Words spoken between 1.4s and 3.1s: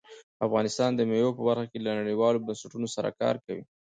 برخه کې له نړیوالو بنسټونو سره